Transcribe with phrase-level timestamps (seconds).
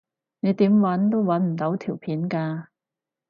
[0.39, 2.65] 你點搵都搵唔到條片㗎